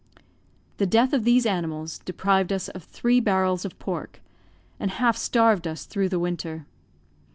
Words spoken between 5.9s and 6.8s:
the winter.